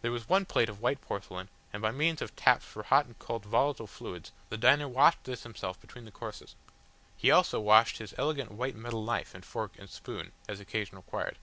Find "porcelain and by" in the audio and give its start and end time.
1.02-1.90